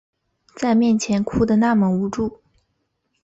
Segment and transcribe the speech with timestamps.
[0.55, 2.41] 在面前哭的那么无助